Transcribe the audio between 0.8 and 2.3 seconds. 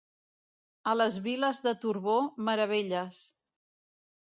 A les Viles de Turbó,